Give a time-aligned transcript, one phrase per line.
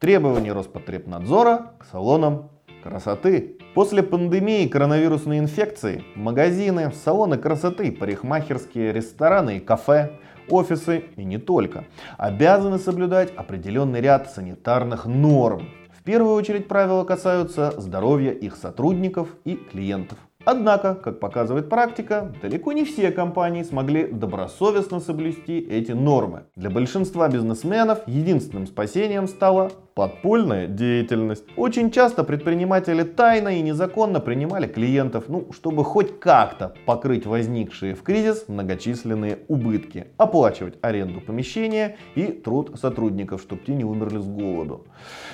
[0.00, 2.50] Требования Роспотребнадзора к салонам
[2.82, 3.58] красоты.
[3.74, 10.12] После пандемии коронавирусной инфекции магазины, салоны красоты, парикмахерские, рестораны и кафе,
[10.48, 11.84] офисы и не только
[12.16, 15.68] обязаны соблюдать определенный ряд санитарных норм.
[15.90, 20.18] В первую очередь правила касаются здоровья их сотрудников и клиентов.
[20.46, 26.44] Однако, как показывает практика, далеко не все компании смогли добросовестно соблюсти эти нормы.
[26.54, 31.44] Для большинства бизнесменов единственным спасением стала подпольная деятельность.
[31.56, 38.02] Очень часто предприниматели тайно и незаконно принимали клиентов, ну, чтобы хоть как-то покрыть возникшие в
[38.02, 44.84] кризис многочисленные убытки, оплачивать аренду помещения и труд сотрудников, чтобы те не умерли с голоду.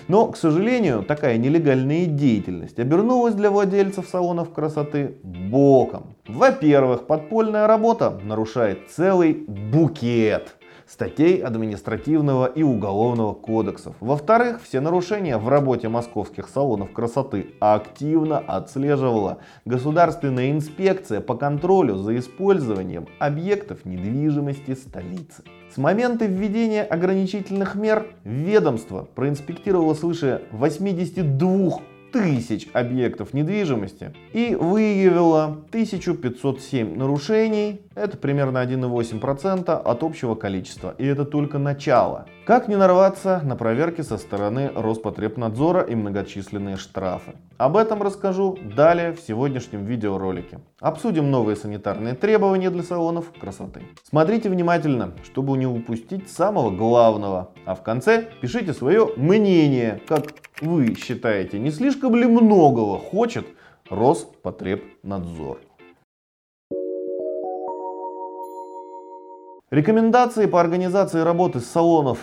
[0.07, 6.15] Но, к сожалению, такая нелегальная деятельность обернулась для владельцев салонов красоты боком.
[6.29, 10.57] Во-первых, подпольная работа нарушает целый букет
[10.93, 13.97] статей административного и уголовного кодексов.
[14.01, 22.19] Во-вторых, все нарушения в работе московских салонов красоты активно отслеживала Государственная инспекция по контролю за
[22.19, 25.43] использованием объектов недвижимости столицы.
[25.75, 31.81] С момента введения ограничительных мер ведомство проинспектировало свыше 82
[32.13, 37.81] тысяч объектов недвижимости и выявила 1507 нарушений.
[37.95, 40.95] Это примерно 1,8% от общего количества.
[40.99, 42.27] И это только начало.
[42.45, 47.33] Как не нарваться на проверки со стороны Роспотребнадзора и многочисленные штрафы?
[47.57, 50.61] Об этом расскажу далее в сегодняшнем видеоролике.
[50.81, 53.83] Обсудим новые санитарные требования для салонов красоты.
[54.03, 57.51] Смотрите внимательно, чтобы не упустить самого главного.
[57.65, 60.25] А в конце пишите свое мнение, как
[60.67, 63.47] вы считаете, не слишком ли многого хочет
[63.91, 65.59] Роспотребнадзор.
[69.71, 72.19] Рекомендации по организации работы салонов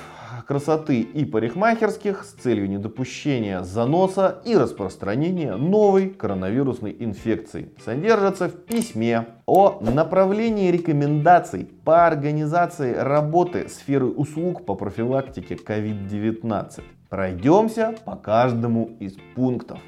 [0.47, 9.27] красоты и парикмахерских с целью недопущения заноса и распространения новой коронавирусной инфекции содержатся в письме
[9.45, 16.81] о направлении рекомендаций по организации работы сферы услуг по профилактике COVID-19.
[17.09, 19.79] Пройдемся по каждому из пунктов.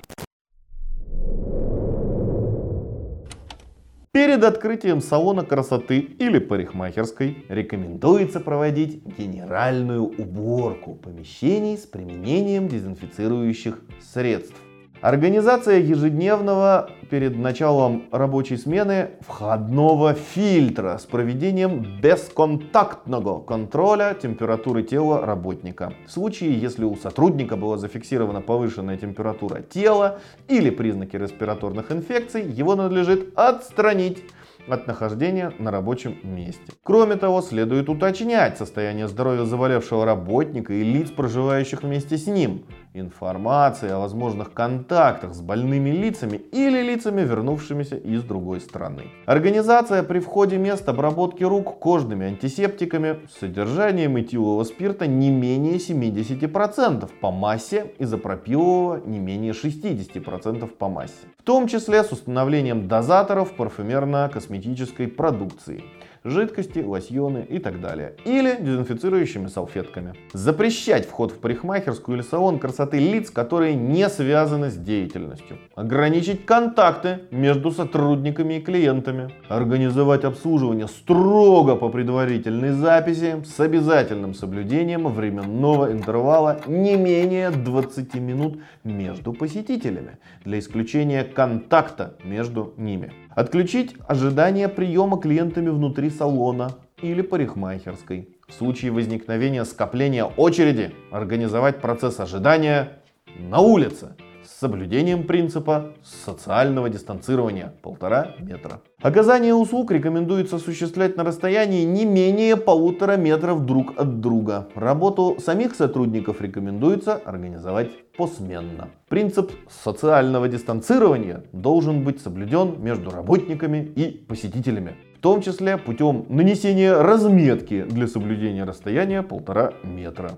[4.12, 14.56] Перед открытием салона красоты или парикмахерской рекомендуется проводить генеральную уборку помещений с применением дезинфицирующих средств.
[15.02, 25.92] Организация ежедневного перед началом рабочей смены входного фильтра с проведением бесконтактного контроля температуры тела работника.
[26.06, 32.76] В случае, если у сотрудника была зафиксирована повышенная температура тела или признаки респираторных инфекций, его
[32.76, 34.24] надлежит отстранить
[34.68, 36.62] от нахождения на рабочем месте.
[36.84, 42.66] Кроме того, следует уточнять состояние здоровья заболевшего работника и лиц, проживающих вместе с ним.
[42.94, 49.04] Информация о возможных контактах с больными лицами или лицами, вернувшимися из другой страны.
[49.26, 57.10] Организация при входе мест обработки рук кожными антисептиками с содержанием этилового спирта не менее 70%
[57.22, 61.14] по массе, изопропилового не менее 60% по массе.
[61.38, 65.86] В том числе с установлением дозаторов парфюмерно-косметической продукции
[66.24, 68.16] жидкости, лосьоны и так далее.
[68.26, 70.14] Или дезинфицирующими салфетками.
[70.34, 75.58] Запрещать вход в парикмахерскую или салон красоты лиц, которые не связаны с деятельностью.
[75.76, 79.32] Ограничить контакты между сотрудниками и клиентами.
[79.48, 88.60] Организовать обслуживание строго по предварительной записи с обязательным соблюдением временного интервала не менее 20 минут
[88.84, 93.12] между посетителями для исключения контакта между ними.
[93.36, 96.72] Отключить ожидание приема клиентами внутри салона
[97.02, 98.30] или парикмахерской.
[98.48, 103.00] В случае возникновения скопления очереди организовать процесс ожидания
[103.40, 104.16] на улице
[104.46, 108.82] с соблюдением принципа социального дистанцирования полтора метра.
[109.02, 114.68] Оказание услуг рекомендуется осуществлять на расстоянии не менее полутора метров друг от друга.
[114.76, 118.90] Работу самих сотрудников рекомендуется организовать посменно.
[119.10, 124.96] Принцип социального дистанцирования должен быть соблюден между работниками и посетителями.
[125.18, 130.38] В том числе путем нанесения разметки для соблюдения расстояния полтора метра.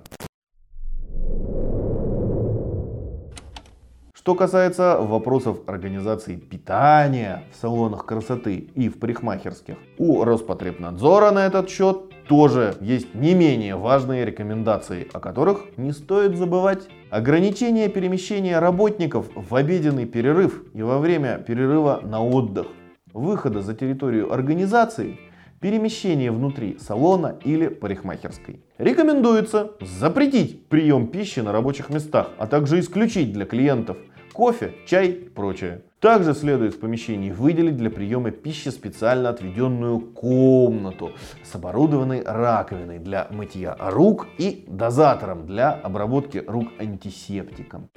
[4.24, 11.70] Что касается вопросов организации питания в салонах красоты и в парикмахерских, у Роспотребнадзора на этот
[11.70, 16.88] счет тоже есть не менее важные рекомендации, о которых не стоит забывать.
[17.10, 22.68] Ограничение перемещения работников в обеденный перерыв и во время перерыва на отдых,
[23.12, 25.20] выхода за территорию организации,
[25.60, 28.62] перемещение внутри салона или парикмахерской.
[28.78, 33.98] Рекомендуется запретить прием пищи на рабочих местах, а также исключить для клиентов
[34.34, 35.82] кофе, чай и прочее.
[36.00, 41.14] Также следует в помещении выделить для приема пищи специально отведенную комнату
[41.44, 47.90] с оборудованной раковиной для мытья рук и дозатором для обработки рук антисептиком.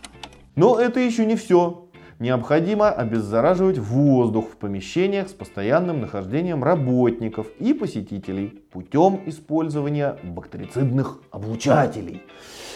[0.55, 1.86] Но это еще не все
[2.19, 12.23] необходимо обеззараживать воздух в помещениях с постоянным нахождением работников и посетителей путем использования бактерицидных облучателей,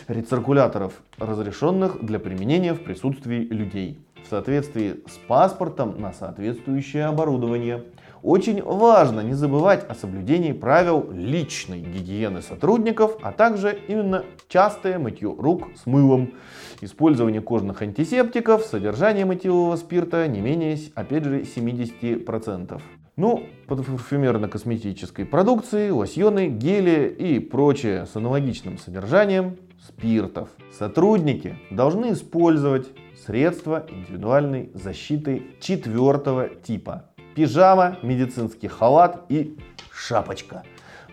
[0.09, 7.85] рециркуляторов, разрешенных для применения в присутствии людей в соответствии с паспортом на соответствующее оборудование.
[8.23, 15.35] Очень важно не забывать о соблюдении правил личной гигиены сотрудников, а также именно частое мытье
[15.39, 16.35] рук с мылом,
[16.83, 22.81] использование кожных антисептиков, содержание метилового спирта не менее, опять же, 70%.
[23.17, 29.57] Ну, парфюмерно-косметической продукции, лосьоны, гели и прочее с аналогичным содержанием
[29.87, 30.51] спиртов.
[30.79, 32.89] Сотрудники должны использовать
[33.27, 39.57] средства индивидуальной защиты четвертого типа пижама, медицинский халат и
[39.93, 40.63] шапочка.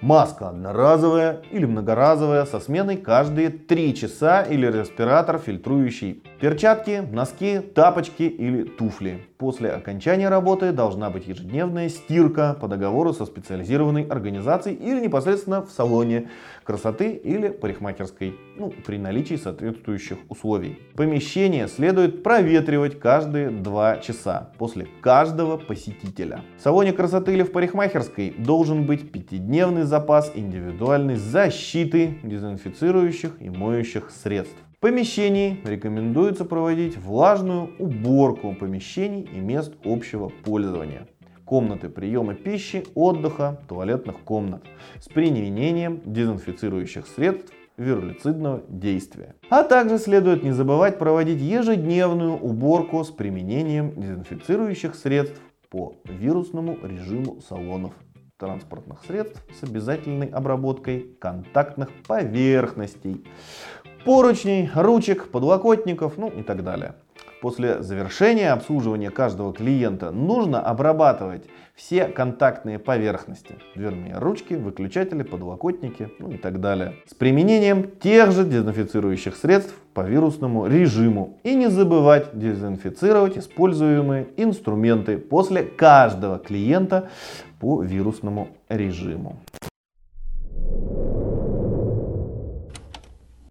[0.01, 6.21] Маска одноразовая или многоразовая со сменой каждые 3 часа или респиратор фильтрующий.
[6.39, 9.25] Перчатки, носки, тапочки или туфли.
[9.39, 15.71] После окончания работы должна быть ежедневная стирка по договору со специализированной организацией или непосредственно в
[15.71, 16.29] салоне
[16.63, 20.79] красоты или парикмахерской, ну, при наличии соответствующих условий.
[20.95, 26.41] Помещение следует проветривать каждые 2 часа после каждого посетителя.
[26.57, 34.09] В салоне красоты или в парикмахерской должен быть пятидневный запас индивидуальной защиты, дезинфицирующих и моющих
[34.11, 34.57] средств.
[34.77, 41.07] В помещении рекомендуется проводить влажную уборку помещений и мест общего пользования.
[41.45, 44.63] Комнаты приема пищи, отдыха, туалетных комнат
[44.99, 49.35] с применением дезинфицирующих средств вирулицидного действия.
[49.49, 55.39] А также следует не забывать проводить ежедневную уборку с применением дезинфицирующих средств
[55.69, 57.93] по вирусному режиму салонов
[58.37, 63.25] транспортных средств с обязательной обработкой контактных поверхностей,
[64.05, 66.95] поручней, ручек, подлокотников, ну и так далее.
[67.41, 71.43] После завершения обслуживания каждого клиента нужно обрабатывать
[71.75, 73.55] все контактные поверхности.
[73.75, 76.95] Дверные ручки, выключатели, подлокотники ну и так далее.
[77.05, 81.37] С применением тех же дезинфицирующих средств по вирусному режиму.
[81.43, 87.09] И не забывать дезинфицировать используемые инструменты после каждого клиента
[87.59, 89.37] по вирусному режиму.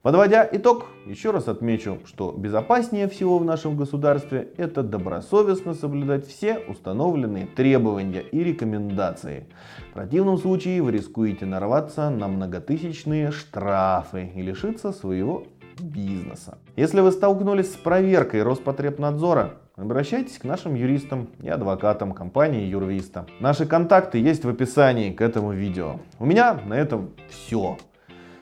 [0.06, 6.60] Подводя итог, еще раз отмечу, что безопаснее всего в нашем государстве это добросовестно соблюдать все
[6.60, 9.48] установленные требования и рекомендации.
[9.90, 15.48] В противном случае вы рискуете нарваться на многотысячные штрафы и лишиться своего
[15.80, 16.58] бизнеса.
[16.76, 23.26] Если вы столкнулись с проверкой Роспотребнадзора, обращайтесь к нашим юристам и адвокатам компании Юрвиста.
[23.40, 25.98] Наши контакты есть в описании к этому видео.
[26.20, 27.76] У меня на этом все.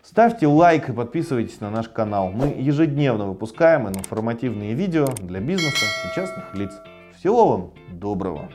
[0.04, 2.30] Ставьте лайк и подписывайтесь на наш канал.
[2.30, 6.72] Мы ежедневно выпускаем информативные видео для бизнеса и частных лиц.
[7.18, 8.50] Всего вам доброго!